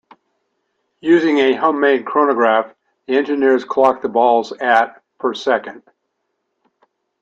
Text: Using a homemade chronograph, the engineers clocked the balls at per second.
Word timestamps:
Using 1.01 1.37
a 1.37 1.53
homemade 1.55 2.07
chronograph, 2.07 2.73
the 3.05 3.17
engineers 3.17 3.63
clocked 3.63 4.01
the 4.01 4.09
balls 4.09 4.51
at 4.51 4.99
per 5.19 5.35
second. 5.35 5.83